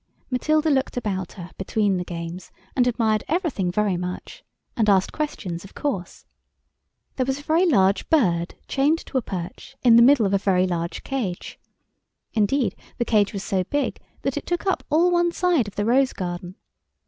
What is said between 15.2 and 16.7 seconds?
side of the rose garden.